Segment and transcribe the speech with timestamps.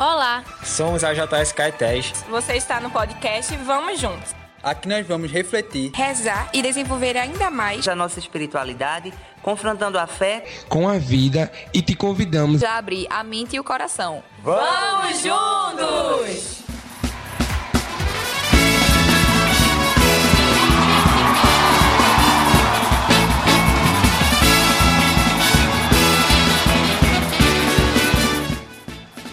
[0.00, 2.24] Olá, Somos a JS Caetés.
[2.30, 4.34] você está no podcast Vamos Juntos.
[4.62, 10.46] Aqui nós vamos refletir Rezar e desenvolver ainda mais a nossa espiritualidade, confrontando a fé
[10.70, 14.24] com a vida e te convidamos a abrir a mente e o coração.
[14.42, 16.69] Vamos juntos!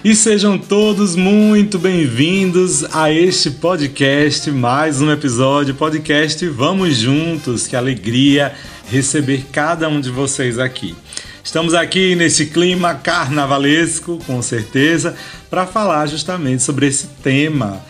[0.07, 7.67] E sejam todos muito bem-vindos a este podcast, mais um episódio, podcast Vamos Juntos.
[7.67, 8.55] Que alegria
[8.89, 10.95] receber cada um de vocês aqui.
[11.43, 15.13] Estamos aqui nesse clima carnavalesco, com certeza,
[15.49, 17.81] para falar justamente sobre esse tema.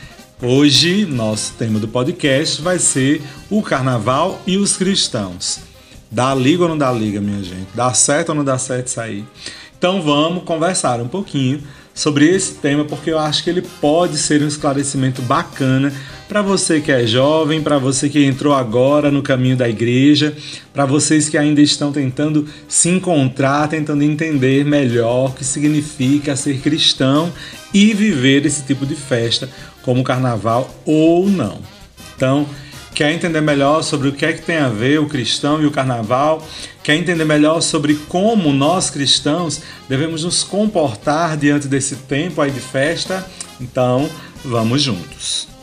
[0.42, 5.60] Hoje, nosso tema do podcast vai ser o carnaval e os cristãos.
[6.10, 7.68] Dá liga ou não dá liga, minha gente?
[7.76, 9.24] Dá certo ou não dá certo aí?
[9.78, 11.62] Então vamos conversar um pouquinho
[11.98, 15.92] sobre esse tema, porque eu acho que ele pode ser um esclarecimento bacana
[16.30, 20.38] para você que é jovem, para você que entrou agora no caminho da igreja,
[20.72, 26.60] para vocês que ainda estão tentando se encontrar, tentando entender melhor o que significa ser
[26.60, 27.34] cristão
[27.74, 29.50] e viver esse tipo de festa,
[29.82, 31.60] como o carnaval ou não.
[32.16, 32.48] Então,
[32.98, 35.72] quer entender melhor sobre o que é que tem a ver o cristão e o
[35.72, 36.44] carnaval,
[36.82, 42.60] quer entender melhor sobre como nós cristãos devemos nos comportar diante desse tempo aí de
[42.60, 43.24] festa,
[43.62, 44.10] então
[44.44, 45.57] vamos juntos.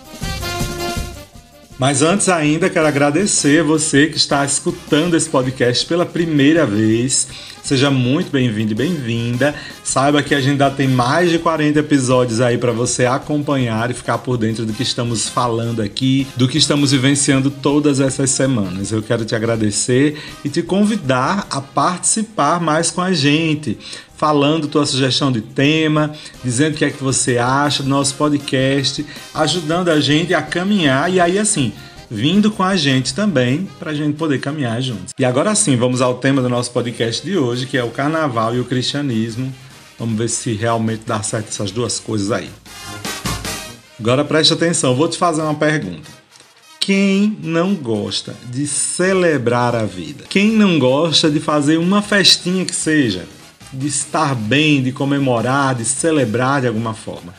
[1.76, 7.26] Mas antes ainda quero agradecer você que está escutando esse podcast pela primeira vez.
[7.64, 9.52] Seja muito bem-vindo e bem-vinda.
[9.82, 13.94] Saiba que a gente ainda tem mais de 40 episódios aí para você acompanhar e
[13.94, 18.92] ficar por dentro do que estamos falando aqui, do que estamos vivenciando todas essas semanas.
[18.92, 23.78] Eu quero te agradecer e te convidar a participar mais com a gente
[24.16, 26.12] falando tua sugestão de tema,
[26.44, 31.12] dizendo o que é que você acha do nosso podcast, ajudando a gente a caminhar
[31.12, 31.72] e aí assim,
[32.10, 35.12] vindo com a gente também para a gente poder caminhar juntos.
[35.18, 38.54] E agora sim, vamos ao tema do nosso podcast de hoje, que é o carnaval
[38.54, 39.52] e o cristianismo.
[39.98, 42.50] Vamos ver se realmente dá certo essas duas coisas aí.
[43.98, 46.10] Agora preste atenção, vou te fazer uma pergunta.
[46.80, 50.24] Quem não gosta de celebrar a vida?
[50.28, 53.24] Quem não gosta de fazer uma festinha que seja?
[53.74, 57.34] De estar bem, de comemorar, de celebrar de alguma forma.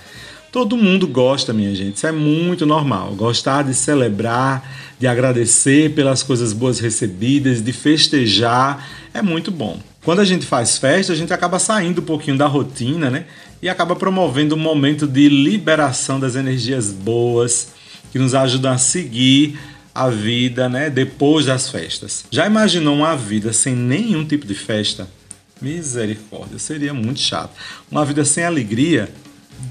[0.51, 3.13] Todo mundo gosta, minha gente, isso é muito normal.
[3.16, 9.79] Gostar de celebrar, de agradecer pelas coisas boas recebidas, de festejar, é muito bom.
[10.03, 13.25] Quando a gente faz festa, a gente acaba saindo um pouquinho da rotina, né?
[13.62, 17.69] E acaba promovendo um momento de liberação das energias boas
[18.12, 19.59] que nos ajudam a seguir
[19.94, 20.90] a vida, né?
[20.90, 22.23] Depois das festas.
[22.29, 25.07] Já imaginou uma vida sem nenhum tipo de festa?
[25.66, 27.50] Misericórdia, seria muito chato.
[27.90, 29.12] Uma vida sem alegria,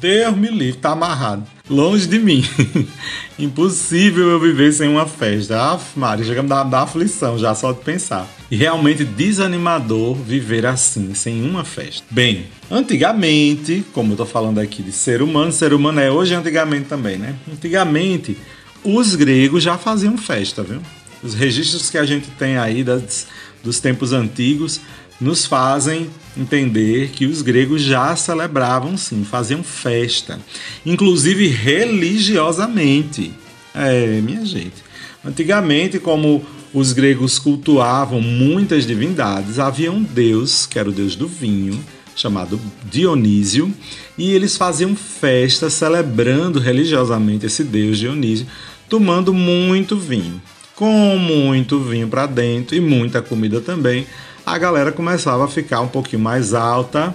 [0.00, 1.47] Deus me livre, tá amarrado.
[1.71, 2.44] Longe de mim.
[3.38, 5.56] Impossível eu viver sem uma festa.
[5.56, 8.28] Ah, Maria, chega a me dar, dar aflição já só de pensar.
[8.50, 12.05] E realmente desanimador viver assim, sem uma festa.
[12.11, 16.37] Bem, antigamente, como eu tô falando aqui de ser humano, ser humano é hoje e
[16.37, 17.37] antigamente também, né?
[17.50, 18.37] Antigamente,
[18.82, 20.81] os gregos já faziam festa, viu?
[21.22, 23.28] Os registros que a gente tem aí das,
[23.62, 24.81] dos tempos antigos
[25.20, 30.38] nos fazem entender que os gregos já celebravam sim, faziam festa,
[30.84, 33.32] inclusive religiosamente.
[33.75, 34.82] É, minha gente.
[35.25, 41.28] Antigamente, como os gregos cultuavam muitas divindades, havia um deus, que era o deus do
[41.28, 41.78] vinho,
[42.16, 42.60] chamado
[42.91, 43.72] Dionísio,
[44.19, 48.46] e eles faziam festa celebrando religiosamente esse deus Dionísio,
[48.88, 50.41] tomando muito vinho.
[50.75, 54.06] Com muito vinho para dentro e muita comida também,
[54.47, 57.15] a galera começava a ficar um pouquinho mais alta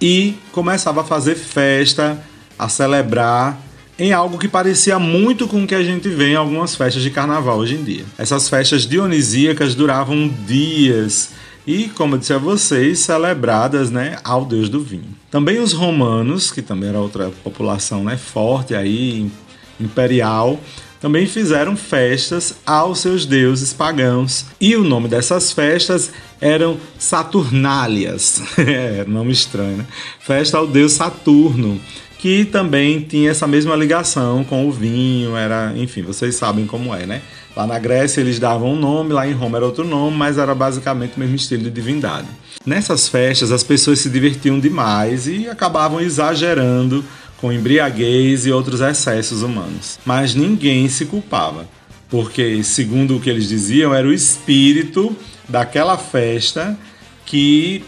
[0.00, 2.18] e começava a fazer festa,
[2.58, 3.60] a celebrar
[3.98, 7.10] em algo que parecia muito com o que a gente vê em algumas festas de
[7.10, 8.04] carnaval hoje em dia.
[8.16, 11.30] Essas festas dionisíacas duravam dias
[11.66, 15.14] e, como eu disse a vocês, celebradas né, ao deus do vinho.
[15.30, 19.30] Também os romanos, que também era outra população né, forte aí,
[19.78, 20.58] imperial,
[21.00, 24.44] também fizeram festas aos seus deuses pagãos.
[24.60, 28.42] E o nome dessas festas eram Saturnálias.
[28.58, 29.86] é, nome estranho, né?
[30.20, 31.80] Festa ao deus Saturno,
[32.18, 37.06] que também tinha essa mesma ligação com o vinho, era, enfim, vocês sabem como é,
[37.06, 37.22] né?
[37.56, 40.54] Lá na Grécia eles davam um nome, lá em Roma era outro nome, mas era
[40.54, 42.28] basicamente o mesmo estilo de divindade.
[42.64, 47.02] Nessas festas as pessoas se divertiam demais e acabavam exagerando
[47.40, 49.98] com embriaguez e outros excessos humanos.
[50.04, 51.68] Mas ninguém se culpava,
[52.08, 55.16] porque, segundo o que eles diziam, era o espírito
[55.48, 56.78] daquela festa
[57.24, 57.82] que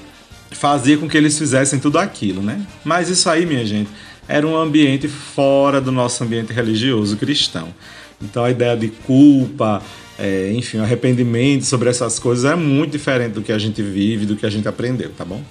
[0.51, 2.65] fazia com que eles fizessem tudo aquilo, né?
[2.85, 3.91] Mas isso aí, minha gente,
[4.29, 7.75] era um ambiente fora do nosso ambiente religioso cristão.
[8.21, 9.83] Então a ideia de culpa,
[10.19, 14.37] é, enfim, arrependimento sobre essas coisas é muito diferente do que a gente vive, do
[14.37, 15.43] que a gente aprendeu, tá bom?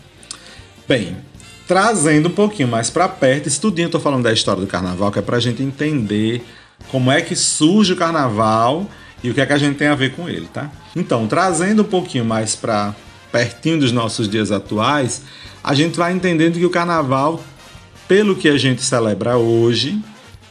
[0.88, 1.18] Bem,
[1.68, 5.20] trazendo um pouquinho mais para perto, estudinho, eu tô falando da história do carnaval, que
[5.20, 6.44] é pra gente entender
[6.90, 8.90] como é que surge o carnaval
[9.24, 10.72] e o que é que a gente tem a ver com ele, tá?
[10.96, 12.96] Então, trazendo um pouquinho mais para
[13.32, 15.22] pertinho dos nossos dias atuais,
[15.64, 17.42] a gente vai entendendo que o carnaval,
[18.08, 20.02] pelo que a gente celebra hoje,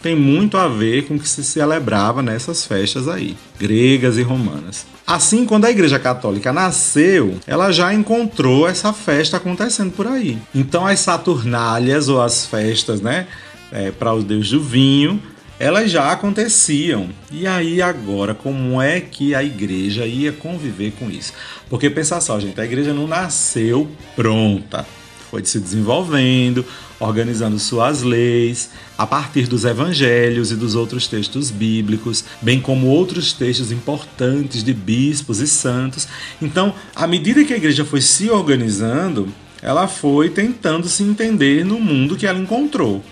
[0.03, 4.87] tem muito a ver com o que se celebrava nessas festas aí, gregas e romanas.
[5.07, 10.39] Assim, quando a Igreja Católica nasceu, ela já encontrou essa festa acontecendo por aí.
[10.55, 13.27] Então, as Saturnálias ou as festas, né,
[13.73, 15.21] é, para os deuses do vinho,
[15.59, 17.11] elas já aconteciam.
[17.31, 21.35] E aí agora, como é que a igreja ia conviver com isso?
[21.69, 23.87] Porque pensa só, gente, a igreja não nasceu
[24.17, 24.87] pronta.
[25.31, 26.65] Foi se desenvolvendo,
[26.99, 33.33] organizando suas leis, a partir dos evangelhos e dos outros textos bíblicos, bem como outros
[33.33, 36.09] textos importantes de bispos e santos.
[36.43, 39.29] Então, à medida que a igreja foi se organizando,
[39.63, 43.05] ela foi tentando se entender no mundo que ela encontrou.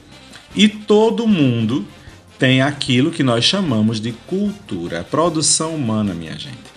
[0.57, 1.87] E todo mundo
[2.39, 6.68] tem aquilo que nós chamamos de cultura, produção humana, minha gente.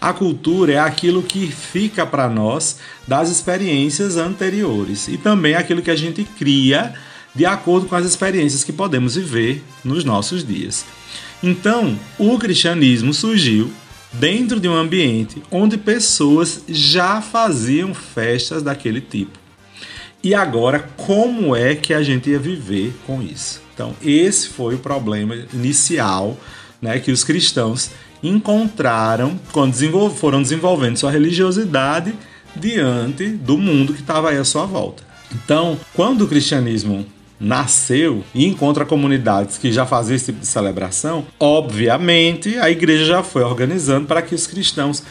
[0.00, 5.90] A cultura é aquilo que fica para nós das experiências anteriores e também aquilo que
[5.90, 6.94] a gente cria
[7.34, 10.84] de acordo com as experiências que podemos viver nos nossos dias.
[11.42, 13.70] Então, o cristianismo surgiu
[14.12, 19.38] dentro de um ambiente onde pessoas já faziam festas daquele tipo.
[20.22, 23.62] E agora, como é que a gente ia viver com isso?
[23.74, 26.36] Então, esse foi o problema inicial
[26.82, 27.90] né, que os cristãos
[28.22, 32.14] encontraram quando desenvol foram desenvolvendo sua religiosidade
[32.54, 35.02] diante do mundo que estava aí à sua volta.
[35.32, 37.06] Então, quando o cristianismo
[37.40, 43.22] nasceu e encontra comunidades que já faziam esse tipo de celebração, obviamente a igreja já
[43.22, 45.02] foi organizando para que os cristãos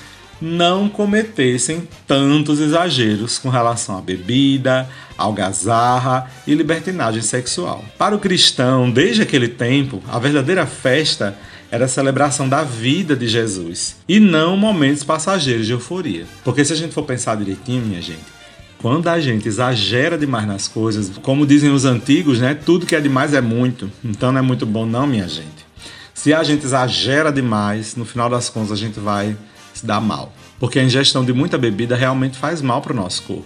[0.41, 4.87] não cometessem tantos exageros com relação à bebida,
[5.17, 7.83] algazarra e libertinagem sexual.
[7.97, 11.37] Para o cristão, desde aquele tempo, a verdadeira festa
[11.69, 16.25] era a celebração da vida de Jesus e não momentos passageiros de euforia.
[16.43, 18.37] Porque se a gente for pensar direitinho, minha gente,
[18.77, 22.53] quando a gente exagera demais nas coisas, como dizem os antigos, né?
[22.53, 23.91] Tudo que é demais é muito.
[24.03, 25.65] Então não é muito bom não, minha gente.
[26.13, 29.35] Se a gente exagera demais, no final das contas a gente vai
[29.73, 30.33] se dar mal.
[30.59, 33.45] Porque a ingestão de muita bebida realmente faz mal para o nosso corpo.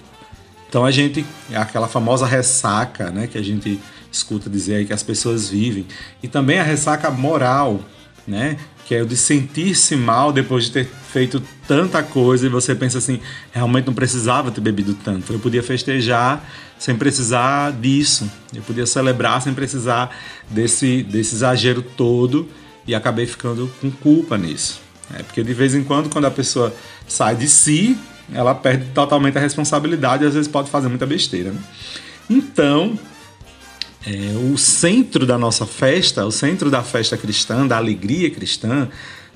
[0.69, 3.77] Então a gente, é aquela famosa ressaca, né, que a gente
[4.09, 5.85] escuta dizer aí que as pessoas vivem,
[6.23, 7.81] e também a ressaca moral,
[8.27, 12.75] né, que é o de sentir-se mal depois de ter feito tanta coisa e você
[12.75, 13.19] pensa assim,
[13.51, 15.31] realmente não precisava ter bebido tanto.
[15.31, 16.45] Eu podia festejar
[16.77, 18.29] sem precisar disso.
[18.53, 20.15] Eu podia celebrar sem precisar
[20.50, 22.50] desse, desse exagero todo
[22.88, 24.81] e acabei ficando com culpa nisso.
[25.13, 26.73] É, porque de vez em quando, quando a pessoa
[27.07, 27.97] sai de si,
[28.33, 31.51] ela perde totalmente a responsabilidade e às vezes pode fazer muita besteira.
[31.51, 31.59] Né?
[32.29, 32.97] Então,
[34.06, 38.88] é, o centro da nossa festa, o centro da festa cristã, da alegria cristã,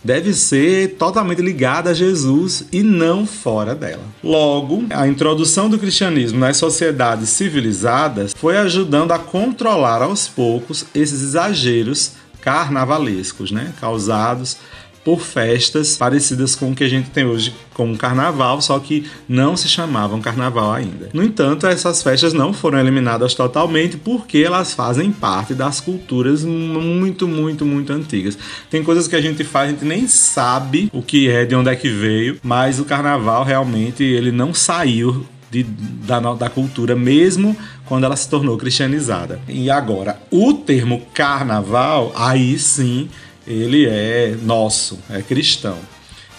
[0.03, 4.03] deve ser totalmente ligado a Jesus e não fora dela.
[4.23, 11.21] Logo, a introdução do cristianismo nas sociedades civilizadas foi ajudando a controlar aos poucos esses
[11.21, 14.57] exageros carnavalescos, né, causados
[15.06, 19.56] por festas parecidas com o que a gente tem hoje como carnaval, só que não
[19.56, 21.12] se chamavam carnaval ainda.
[21.14, 27.28] No entanto, essas festas não foram eliminadas totalmente porque elas fazem parte das culturas muito,
[27.28, 28.35] muito, muito antigas.
[28.68, 31.69] Tem coisas que a gente faz, a gente nem sabe o que é, de onde
[31.69, 37.56] é que veio, mas o carnaval realmente ele não saiu de, da, da, cultura, mesmo
[37.85, 39.40] quando ela se tornou cristianizada.
[39.47, 43.07] E agora, o termo carnaval, aí sim
[43.47, 45.78] ele é nosso, é cristão.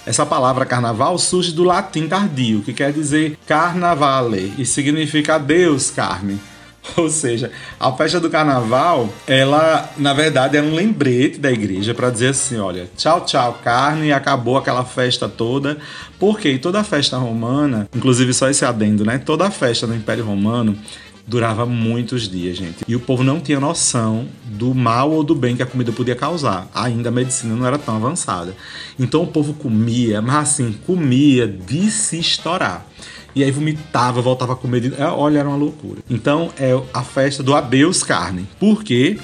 [0.04, 6.38] Essa palavra carnaval surge do latim tardio, que quer dizer carnavale e significa Deus carne.
[6.96, 12.10] Ou seja, a festa do carnaval, ela na verdade é um lembrete da igreja para
[12.10, 15.76] dizer assim: olha, tchau, tchau, carne, e acabou aquela festa toda.
[16.18, 19.18] Porque toda festa romana, inclusive só esse adendo, né?
[19.18, 20.78] Toda festa no Império Romano
[21.26, 22.84] durava muitos dias, gente.
[22.86, 26.14] E o povo não tinha noção do mal ou do bem que a comida podia
[26.14, 26.68] causar.
[26.72, 28.54] Ainda a medicina não era tão avançada.
[28.98, 32.86] Então o povo comia, mas assim, comia de se estourar.
[33.34, 34.80] E aí vomitava, voltava a comer.
[34.80, 34.94] De...
[34.94, 36.00] É, olha, era uma loucura.
[36.08, 38.46] Então é a festa do adeus carne.
[38.58, 39.18] Por quê?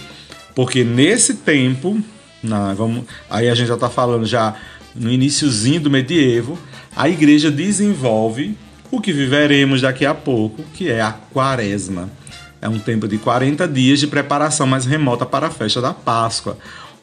[0.55, 1.99] Porque nesse tempo,
[2.77, 4.55] vamos, aí a gente já está falando já
[4.95, 6.59] no iníciozinho do medievo,
[6.95, 8.55] a igreja desenvolve
[8.93, 12.11] o que viveremos daqui a pouco, que é a quaresma.
[12.61, 16.57] é um tempo de 40 dias de preparação mais remota para a festa da Páscoa,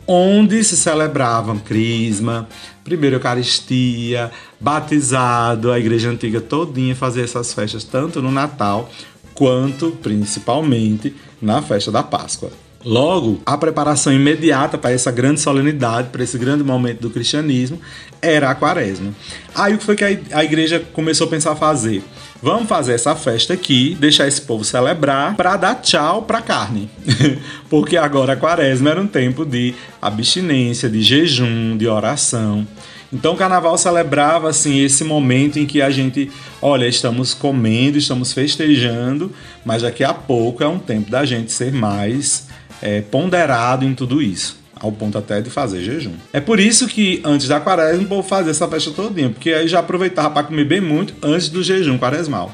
[0.07, 2.47] onde se celebravam crisma,
[2.83, 8.89] primeira Eucaristia, batizado, a igreja antiga todinha fazia essas festas tanto no Natal
[9.33, 12.51] quanto, principalmente, na festa da Páscoa.
[12.83, 17.79] Logo, a preparação imediata para essa grande solenidade, para esse grande momento do cristianismo,
[18.21, 19.13] era a quaresma.
[19.53, 22.01] Aí o que foi que a igreja começou a pensar fazer?
[22.41, 26.89] Vamos fazer essa festa aqui, deixar esse povo celebrar para dar tchau para a carne.
[27.69, 32.65] Porque agora a quaresma era um tempo de abstinência, de jejum, de oração.
[33.11, 36.31] Então o carnaval celebrava assim esse momento em que a gente,
[36.61, 39.33] olha, estamos comendo, estamos festejando,
[39.65, 42.47] mas daqui a pouco é um tempo da gente ser mais
[42.81, 46.13] é, ponderado em tudo isso, ao ponto até de fazer jejum.
[46.31, 49.67] É por isso que antes da quaresma o povo fazia essa festa todinha, porque aí
[49.67, 52.53] já aproveitava para comer bem muito antes do jejum quaresmal.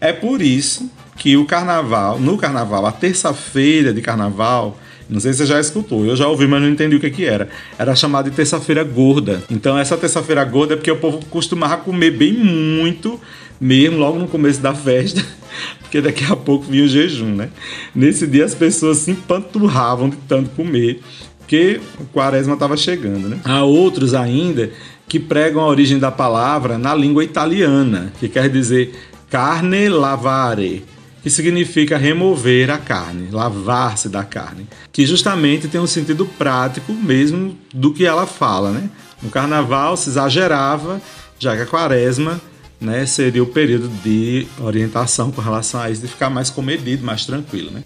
[0.00, 4.78] É por isso que o carnaval, no carnaval, a terça-feira de carnaval,
[5.08, 7.24] não sei se você já escutou, eu já ouvi, mas não entendi o que, que
[7.24, 7.48] era.
[7.78, 9.42] Era chamada de terça-feira gorda.
[9.48, 13.20] Então, essa terça-feira gorda é porque o povo costumava comer bem muito,
[13.60, 15.24] mesmo logo no começo da festa,
[15.80, 17.48] porque daqui a pouco vinha o jejum, né?
[17.94, 21.00] Nesse dia as pessoas se empanturravam de tanto comer,
[21.38, 23.40] porque o quaresma estava chegando, né?
[23.44, 24.70] Há outros ainda
[25.08, 28.94] que pregam a origem da palavra na língua italiana, que quer dizer
[29.30, 30.84] carne lavare
[31.26, 37.58] que significa remover a carne, lavar-se da carne, que justamente tem um sentido prático mesmo
[37.74, 38.88] do que ela fala, né?
[39.20, 41.02] No carnaval se exagerava,
[41.36, 42.40] já que a quaresma
[42.80, 47.24] né, seria o período de orientação com relação a isso, de ficar mais comedido, mais
[47.24, 47.82] tranquilo, né?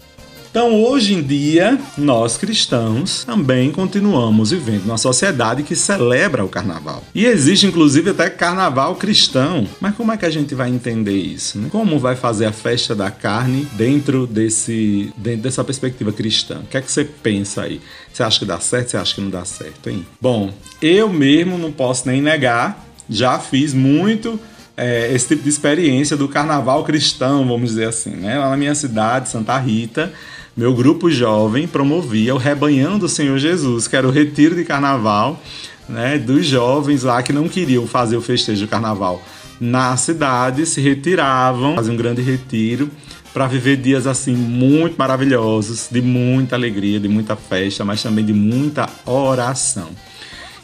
[0.51, 7.01] Então, hoje em dia, nós cristãos também continuamos vivendo numa sociedade que celebra o carnaval.
[7.15, 9.65] E existe, inclusive, até carnaval cristão.
[9.79, 11.57] Mas como é que a gente vai entender isso?
[11.57, 11.69] Né?
[11.71, 16.59] Como vai fazer a festa da carne dentro, desse, dentro dessa perspectiva cristã?
[16.59, 17.79] O que é que você pensa aí?
[18.11, 18.89] Você acha que dá certo?
[18.89, 20.05] Você acha que não dá certo, hein?
[20.19, 24.37] Bom, eu mesmo não posso nem negar, já fiz muito
[24.75, 28.37] é, esse tipo de experiência do carnaval cristão, vamos dizer assim, né?
[28.37, 30.11] Lá na minha cidade, Santa Rita,
[30.55, 35.41] meu grupo jovem promovia o Rebanhão do Senhor Jesus, que era o retiro de carnaval
[35.87, 39.21] né, dos jovens lá que não queriam fazer o festejo do carnaval
[39.59, 42.89] na cidade, se retiravam, faziam um grande retiro
[43.31, 48.33] para viver dias assim muito maravilhosos, de muita alegria, de muita festa, mas também de
[48.33, 49.89] muita oração.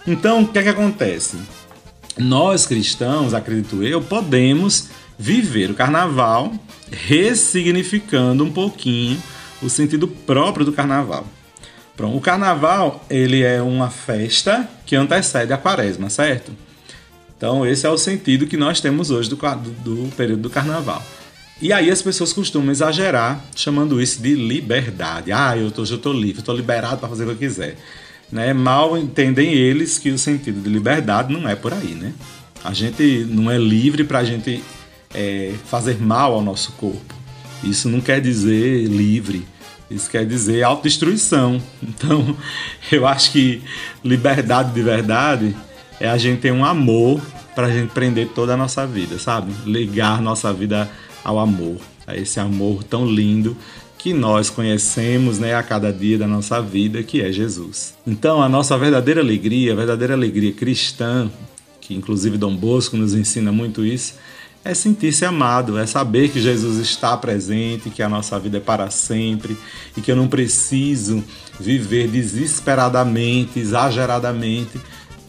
[0.06, 1.38] Então, o que é que acontece?
[2.18, 6.54] Nós cristãos, acredito eu, podemos viver o carnaval
[6.92, 9.22] ressignificando um pouquinho
[9.62, 11.28] o sentido próprio do carnaval.
[11.96, 16.52] Pronto, o carnaval ele é uma festa que antecede a quaresma, certo?
[17.36, 21.04] Então esse é o sentido que nós temos hoje do, do, do período do carnaval.
[21.60, 25.32] E aí as pessoas costumam exagerar chamando isso de liberdade.
[25.32, 27.78] Ah, eu tô, eu tô livre, estou liberado para fazer o que eu quiser.
[28.32, 28.54] Né?
[28.54, 32.14] Mal entendem eles que o sentido de liberdade não é por aí, né?
[32.64, 34.64] A gente não é livre para a gente
[35.14, 37.16] é, fazer mal ao nosso corpo.
[37.64, 39.48] Isso não quer dizer livre,
[39.90, 41.62] isso quer dizer autodestruição.
[41.82, 42.36] Então,
[42.92, 43.64] eu acho que
[44.04, 45.56] liberdade de verdade
[46.00, 47.22] é a gente ter um amor
[47.56, 49.52] para a gente prender toda a nossa vida, sabe?
[49.66, 50.90] Ligar nossa vida
[51.24, 53.58] ao amor, a esse amor tão lindo
[53.98, 57.96] que nós conhecemos né, a cada dia da nossa vida, que é Jesus.
[58.06, 61.30] Então, a nossa verdadeira alegria, a verdadeira alegria cristã,
[61.82, 64.16] que inclusive Dom Bosco nos ensina muito isso,
[64.64, 68.90] é sentir-se amado, é saber que Jesus está presente, que a nossa vida é para
[68.90, 69.58] sempre
[69.96, 71.24] e que eu não preciso
[71.60, 74.80] viver desesperadamente, exageradamente,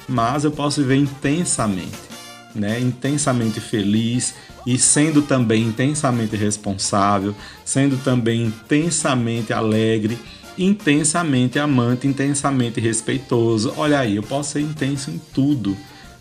[0.09, 2.08] mas eu posso viver intensamente,
[2.55, 2.81] né?
[2.81, 4.35] Intensamente feliz
[4.67, 10.19] e sendo também intensamente responsável, sendo também intensamente alegre,
[10.59, 13.73] intensamente amante, intensamente respeitoso.
[13.76, 15.76] Olha aí, eu posso ser intenso em tudo,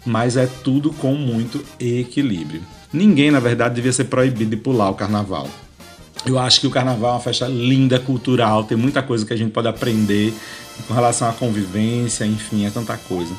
[0.05, 2.62] mas é tudo com muito equilíbrio.
[2.93, 5.50] Ninguém, na verdade, devia ser proibido de pular o carnaval.
[6.25, 9.38] Eu acho que o carnaval é uma festa linda, cultural, tem muita coisa que a
[9.38, 10.34] gente pode aprender
[10.88, 13.34] com relação à convivência, enfim, é tanta coisa.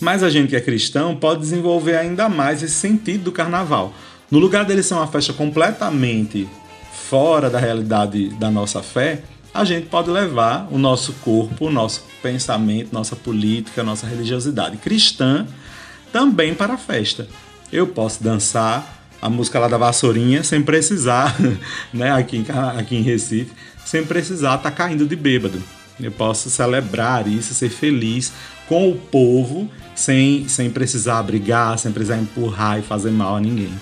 [0.00, 3.92] Mas a gente que é cristão pode desenvolver ainda mais esse sentido do carnaval.
[4.30, 6.48] No lugar dele ser uma festa completamente
[6.92, 9.22] fora da realidade da nossa fé,
[9.52, 15.46] a gente pode levar o nosso corpo, o nosso pensamento, nossa política, nossa religiosidade cristã
[16.12, 17.28] também para a festa.
[17.72, 21.36] Eu posso dançar a música lá da Vassourinha sem precisar,
[21.94, 22.44] né, aqui,
[22.76, 23.52] aqui em Recife,
[23.84, 25.62] sem precisar estar tá caindo de bêbado.
[26.00, 28.32] Eu posso celebrar isso, ser feliz
[28.68, 33.72] com o povo sem, sem precisar brigar, sem precisar empurrar e fazer mal a ninguém.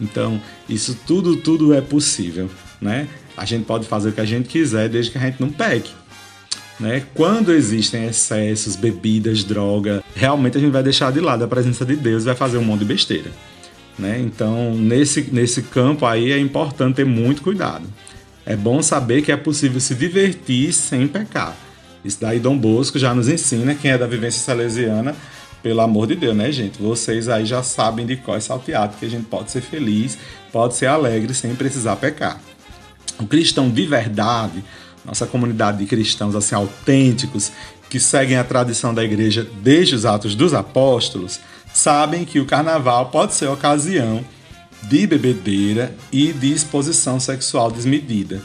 [0.00, 2.48] Então, isso tudo, tudo é possível,
[2.80, 3.06] né?
[3.36, 5.90] A gente pode fazer o que a gente quiser desde que a gente não pegue.
[6.78, 7.02] Né?
[7.14, 11.94] Quando existem excessos, bebidas, droga, realmente a gente vai deixar de lado a presença de
[11.94, 13.30] Deus e vai fazer um monte de besteira.
[13.98, 14.18] Né?
[14.18, 17.84] Então, nesse, nesse campo aí é importante ter muito cuidado.
[18.46, 21.54] É bom saber que é possível se divertir sem pecar.
[22.04, 25.14] Isso daí Dom Bosco já nos ensina, quem é da vivência salesiana,
[25.62, 26.80] pelo amor de Deus, né, gente?
[26.80, 30.16] Vocês aí já sabem de qual é salteado que a gente pode ser feliz,
[30.50, 32.40] pode ser alegre sem precisar pecar.
[33.18, 34.64] O cristão de verdade,
[35.04, 37.52] nossa comunidade de cristãos assim autênticos
[37.90, 41.40] que seguem a tradição da igreja desde os Atos dos Apóstolos,
[41.72, 44.24] sabem que o carnaval pode ser ocasião
[44.82, 48.40] de bebedeira e de exposição sexual desmedida.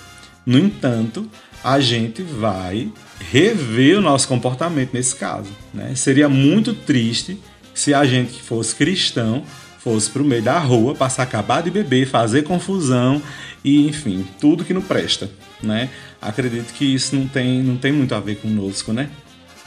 [0.46, 1.30] No entanto,
[1.64, 5.50] a gente vai rever o nosso comportamento nesse caso.
[5.74, 5.94] Né?
[5.96, 7.40] Seria muito triste
[7.74, 9.44] se a gente que fosse cristão
[9.86, 13.22] fosse para o meio da rua, passar acabar de beber, fazer confusão
[13.64, 15.30] e, enfim, tudo que não presta.
[15.62, 15.90] Né?
[16.20, 19.12] Acredito que isso não tem, não tem muito a ver conosco, né?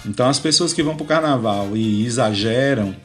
[0.05, 2.97] Então as pessoas que vão para o carnaval e exageram,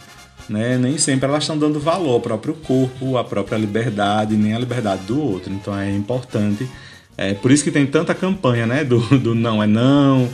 [0.50, 4.59] né, nem sempre elas estão dando valor ao próprio corpo, à própria liberdade, nem à
[4.59, 5.53] liberdade do outro.
[5.53, 6.67] Então é importante.
[7.17, 10.29] É por isso que tem tanta campanha, né, do, do não é não,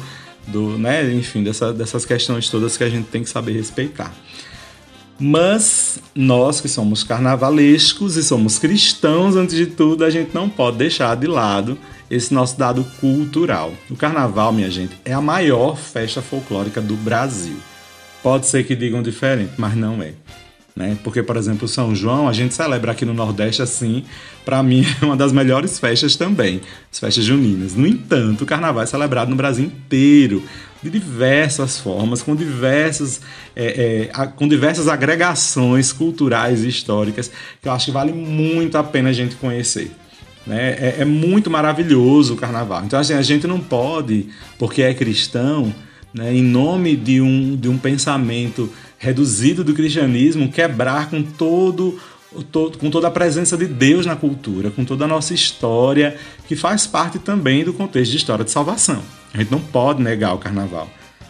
[0.47, 4.13] do, né, enfim, dessa, dessas questões todas que a gente tem que saber respeitar.
[5.19, 10.77] Mas nós que somos carnavalescos e somos cristãos, antes de tudo, a gente não pode
[10.77, 11.77] deixar de lado
[12.09, 13.73] esse nosso dado cultural.
[13.89, 17.57] O carnaval, minha gente, é a maior festa folclórica do Brasil.
[18.23, 20.13] Pode ser que digam diferente, mas não é.
[20.75, 20.97] Né?
[21.03, 24.03] Porque, por exemplo, São João, a gente celebra aqui no Nordeste assim,
[24.45, 26.61] para mim é uma das melhores festas também,
[26.91, 27.75] as festas juninas.
[27.75, 30.43] No entanto, o carnaval é celebrado no Brasil inteiro,
[30.81, 33.19] de diversas formas, com, diversas,
[33.55, 37.29] é, é, com diversas agregações culturais e históricas,
[37.61, 39.91] que eu acho que vale muito a pena a gente conhecer.
[40.47, 40.77] Né?
[40.79, 42.83] É, é muito maravilhoso o carnaval.
[42.85, 45.73] Então, assim, a gente não pode, porque é cristão,
[46.13, 51.99] né, em nome de um, de um pensamento reduzido do cristianismo, quebrar com todo
[52.79, 56.15] com toda a presença de Deus na cultura, com toda a nossa história,
[56.47, 59.01] que faz parte também do contexto de história de salvação.
[59.33, 60.87] A gente não pode negar o carnaval.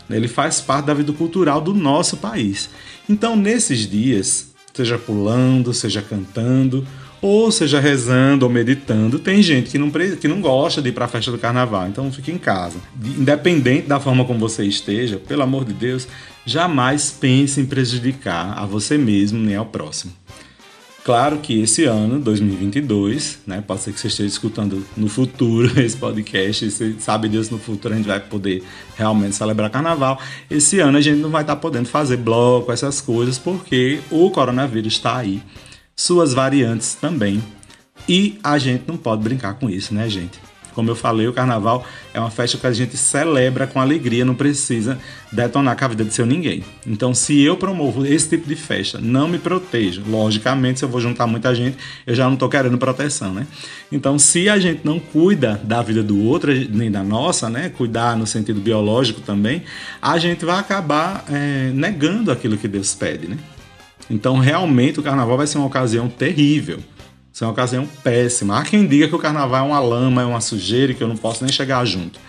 [0.10, 2.70] Ele faz parte da vida cultural do nosso país.
[3.08, 6.86] Então, nesses dias, seja pulando, seja cantando,
[7.22, 9.20] ou seja rezando ou meditando.
[9.20, 12.12] Tem gente que não, que não gosta de ir para a festa do carnaval, então
[12.12, 12.78] fique em casa.
[13.04, 16.08] Independente da forma como você esteja, pelo amor de Deus,
[16.46, 20.14] jamais pense em prejudicar a você mesmo nem ao próximo.
[21.04, 25.98] Claro que esse ano, 2022, né, pode ser que você esteja escutando no futuro esse
[25.98, 28.62] podcast, e você sabe Deus no futuro a gente vai poder
[28.96, 30.20] realmente celebrar carnaval.
[30.52, 34.94] Esse ano a gente não vai estar podendo fazer bloco, essas coisas, porque o coronavírus
[34.94, 35.42] está aí
[36.00, 37.44] suas variantes também.
[38.08, 40.40] E a gente não pode brincar com isso, né, gente?
[40.74, 44.34] Como eu falei, o carnaval é uma festa que a gente celebra com alegria, não
[44.34, 44.98] precisa
[45.30, 46.64] detonar com a vida de seu ninguém.
[46.88, 50.02] Então, se eu promovo esse tipo de festa, não me protejo.
[50.08, 51.76] Logicamente, se eu vou juntar muita gente,
[52.08, 53.46] eu já não estou querendo proteção, né?
[53.92, 57.68] Então, se a gente não cuida da vida do outro, nem da nossa, né?
[57.68, 59.64] Cuidar no sentido biológico também,
[60.02, 63.38] a gente vai acabar é, negando aquilo que Deus pede, né?
[64.10, 66.78] Então, realmente, o carnaval vai ser uma ocasião terrível.
[66.78, 66.86] Vai
[67.32, 68.60] ser uma ocasião péssima.
[68.60, 71.18] Há quem diga que o carnaval é uma lama, é uma sujeira, que eu não
[71.18, 72.20] posso nem chegar junto.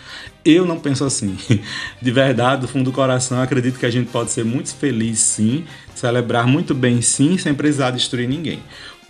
[0.44, 1.36] Eu não penso assim.
[2.00, 5.64] De verdade, do fundo do coração, acredito que a gente pode ser muito feliz sim,
[5.94, 8.60] celebrar muito bem sim, sem precisar destruir ninguém.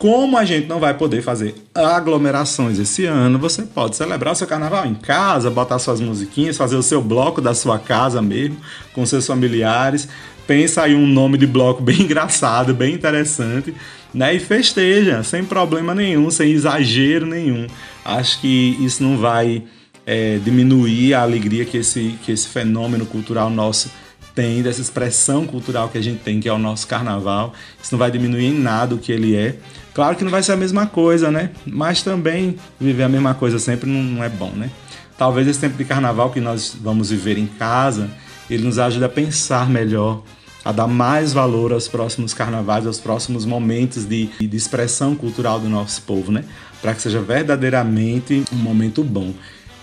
[0.00, 4.46] Como a gente não vai poder fazer aglomerações esse ano, você pode celebrar o seu
[4.46, 8.56] carnaval em casa, botar suas musiquinhas, fazer o seu bloco da sua casa mesmo,
[8.94, 10.08] com seus familiares,
[10.50, 13.72] pensa aí um nome de bloco bem engraçado, bem interessante,
[14.12, 14.34] né?
[14.34, 17.68] E festeja, sem problema nenhum, sem exagero nenhum.
[18.04, 19.62] Acho que isso não vai
[20.04, 23.92] é, diminuir a alegria que esse, que esse fenômeno cultural nosso
[24.34, 27.52] tem, dessa expressão cultural que a gente tem, que é o nosso carnaval.
[27.80, 29.54] Isso não vai diminuir em nada o que ele é.
[29.94, 31.50] Claro que não vai ser a mesma coisa, né?
[31.64, 34.68] Mas também viver a mesma coisa sempre não, não é bom, né?
[35.16, 38.10] Talvez esse tempo de carnaval que nós vamos viver em casa,
[38.50, 40.24] ele nos ajude a pensar melhor
[40.64, 45.68] a dar mais valor aos próximos carnavais, aos próximos momentos de, de expressão cultural do
[45.68, 46.44] nosso povo, né?
[46.82, 49.32] Para que seja verdadeiramente um momento bom.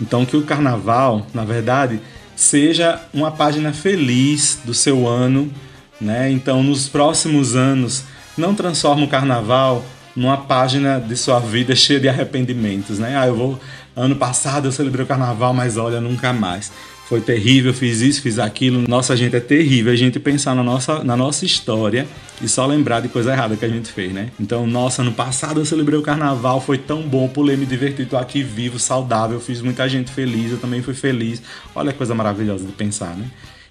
[0.00, 2.00] Então, que o carnaval, na verdade,
[2.36, 5.52] seja uma página feliz do seu ano,
[6.00, 6.30] né?
[6.30, 8.04] Então, nos próximos anos,
[8.36, 13.16] não transforme o carnaval numa página de sua vida cheia de arrependimentos, né?
[13.16, 13.60] Ah, eu vou
[13.98, 16.70] Ano passado eu celebrei o carnaval, mas olha, nunca mais.
[17.08, 18.84] Foi terrível, fiz isso, fiz aquilo.
[18.86, 22.06] Nossa, gente, é terrível a gente pensar na nossa, na nossa história
[22.42, 24.28] e só lembrar de coisa errada que a gente fez, né?
[24.38, 28.18] Então, nossa, ano passado eu celebrei o carnaval, foi tão bom, pulei, me diverti, tô
[28.18, 31.40] aqui vivo, saudável, fiz muita gente feliz, eu também fui feliz.
[31.74, 33.24] Olha que coisa maravilhosa de pensar, né?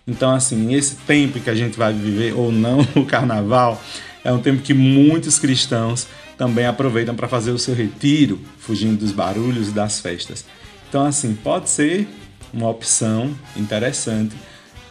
[0.07, 3.79] Então, assim, esse tempo que a gente vai viver ou não o carnaval
[4.23, 6.07] é um tempo que muitos cristãos
[6.39, 10.43] também aproveitam para fazer o seu retiro, fugindo dos barulhos e das festas.
[10.89, 12.07] Então, assim, pode ser
[12.53, 14.35] uma opção interessante.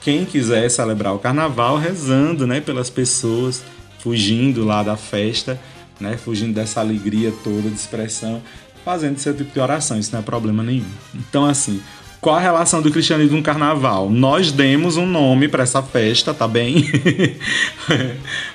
[0.01, 3.63] Quem quiser celebrar o carnaval rezando, né, pelas pessoas,
[3.99, 5.61] fugindo lá da festa,
[5.99, 8.43] né, fugindo dessa alegria toda de expressão,
[8.85, 10.87] fazendo seu tipo de oração, isso não é problema nenhum.
[11.13, 11.83] Então, assim,
[12.21, 14.11] qual a relação do cristianismo com o carnaval?
[14.11, 16.85] Nós demos um nome para essa festa, tá bem?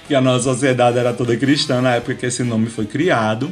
[0.02, 3.52] Porque a nossa sociedade era toda cristã na época que esse nome foi criado.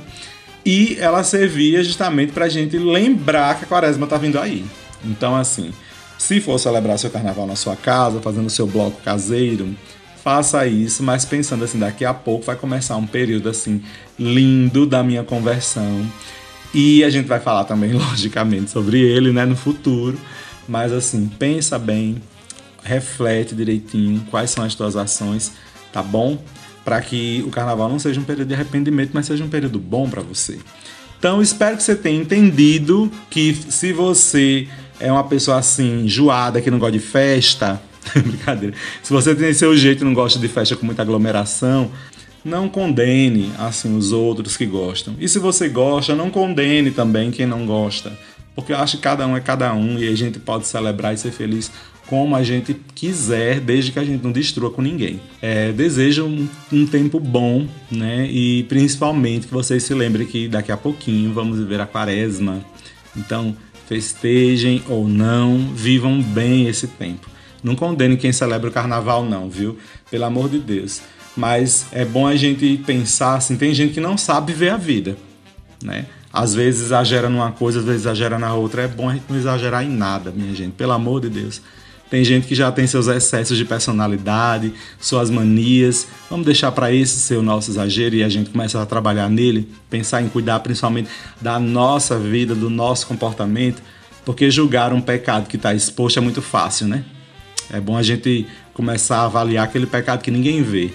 [0.65, 4.65] E ela servia justamente para a gente lembrar que a quaresma tá vindo aí.
[5.03, 5.73] Então, assim,
[6.17, 9.75] se for celebrar seu carnaval na sua casa, fazendo seu bloco caseiro,
[10.23, 13.81] faça isso, mas pensando assim, daqui a pouco vai começar um período assim
[14.17, 16.05] lindo da minha conversão.
[16.73, 20.19] E a gente vai falar também, logicamente, sobre ele, né, no futuro.
[20.67, 22.21] Mas assim, pensa bem,
[22.83, 25.53] reflete direitinho quais são as tuas ações,
[25.91, 26.37] tá bom?
[26.85, 30.09] Para que o carnaval não seja um período de arrependimento, mas seja um período bom
[30.09, 30.59] para você.
[31.17, 34.67] Então, espero que você tenha entendido que se você
[34.99, 37.81] é uma pessoa assim, enjoada, que não gosta de festa,
[38.13, 38.75] brincadeira.
[39.01, 41.91] Se você tem seu jeito e não gosta de festa com muita aglomeração,
[42.43, 45.15] não condene assim os outros que gostam.
[45.19, 48.11] E se você gosta, não condene também quem não gosta.
[48.55, 51.17] Porque eu acho que cada um é cada um e a gente pode celebrar e
[51.17, 51.71] ser feliz
[52.07, 55.21] como a gente quiser, desde que a gente não destrua com ninguém.
[55.41, 58.27] É, desejo um, um, tempo bom, né?
[58.29, 62.65] E principalmente que vocês se lembrem que daqui a pouquinho vamos viver a quaresma.
[63.15, 63.55] Então,
[63.89, 67.27] festejem ou não, vivam bem esse tempo.
[67.63, 69.79] Não condene quem celebra o carnaval, não, viu?
[70.11, 71.01] Pelo amor de Deus.
[71.35, 75.17] Mas é bom a gente pensar assim: tem gente que não sabe ver a vida,
[75.83, 76.05] né?
[76.31, 78.83] Às vezes exagera numa coisa, às vezes exagera na outra.
[78.83, 81.59] É bom a gente não exagerar em nada, minha gente, pelo amor de Deus.
[82.09, 86.07] Tem gente que já tem seus excessos de personalidade, suas manias.
[86.29, 89.69] Vamos deixar para esse ser o nosso exagero e a gente começa a trabalhar nele,
[89.89, 93.81] pensar em cuidar principalmente da nossa vida, do nosso comportamento,
[94.25, 97.03] porque julgar um pecado que está exposto é muito fácil, né?
[97.71, 100.89] É bom a gente começar a avaliar aquele pecado que ninguém vê.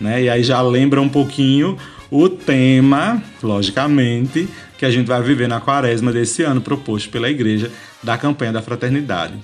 [0.00, 0.22] Né?
[0.22, 1.76] E aí já lembra um pouquinho
[2.10, 7.70] o tema, logicamente, que a gente vai viver na quaresma desse ano, proposto pela igreja
[8.02, 9.34] da campanha da fraternidade.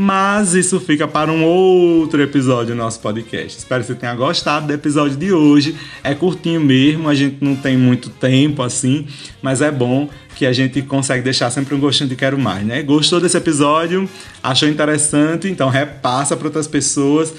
[0.00, 3.58] Mas isso fica para um outro episódio do nosso podcast.
[3.58, 5.74] Espero que você tenha gostado do episódio de hoje.
[6.04, 9.08] É curtinho mesmo, a gente não tem muito tempo assim,
[9.42, 12.80] mas é bom que a gente consegue deixar sempre um gostinho de quero mais, né?
[12.80, 14.08] Gostou desse episódio?
[14.40, 15.48] Achou interessante?
[15.48, 17.34] Então repassa para outras pessoas.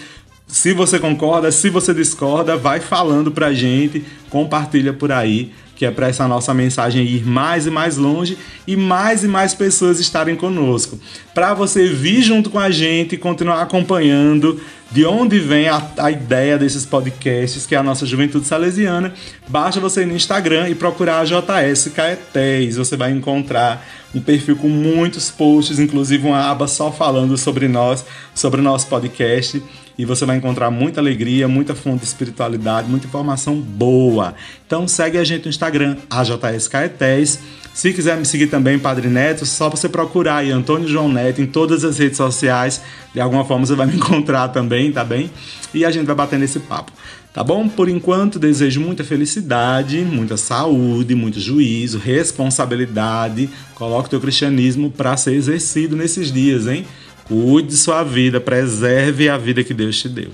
[0.45, 5.91] Se você concorda, se você discorda, vai falando pra gente, compartilha por aí que é
[5.91, 8.37] para essa nossa mensagem ir mais e mais longe
[8.67, 10.99] e mais e mais pessoas estarem conosco.
[11.33, 14.59] Para você vir junto com a gente e continuar acompanhando
[14.91, 19.13] de onde vem a, a, ideia desses podcasts, que é a nossa Juventude Salesiana,
[19.47, 22.75] basta você ir no Instagram e procurar a JS Caetés.
[22.75, 23.81] Você vai encontrar
[24.13, 28.87] um perfil com muitos posts, inclusive uma aba só falando sobre nós, sobre o nosso
[28.87, 29.61] podcast
[29.99, 34.33] e você vai encontrar muita alegria, muita fonte de espiritualidade, muita informação boa.
[34.65, 37.37] Então segue a gente no Instagram, AJS Caetés.
[37.73, 41.45] Se quiser me seguir também, Padre Neto, só você procurar aí Antônio João Neto em
[41.45, 42.81] todas as redes sociais.
[43.13, 45.29] De alguma forma você vai me encontrar também, tá bem?
[45.73, 46.93] E a gente vai bater nesse papo.
[47.33, 47.69] Tá bom?
[47.69, 53.49] Por enquanto, desejo muita felicidade, muita saúde, muito juízo, responsabilidade.
[53.75, 56.85] Coloque o teu cristianismo para ser exercido nesses dias, hein?
[57.25, 60.31] Cuide de sua vida, preserve a vida que Deus te deu.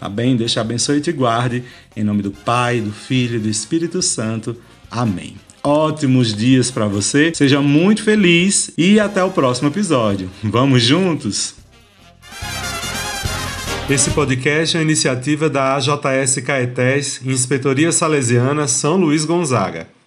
[0.00, 0.36] Tá bem?
[0.36, 1.62] Deus te abençoe e te guarde.
[1.94, 4.56] Em nome do Pai, do Filho e do Espírito Santo.
[4.90, 5.34] Amém.
[5.62, 7.32] Ótimos dias para você.
[7.34, 10.30] Seja muito feliz e até o próximo episódio.
[10.42, 11.57] Vamos juntos?
[13.90, 19.88] Esse podcast é iniciativa da AJS Caetés, Inspetoria Salesiana São Luís Gonzaga.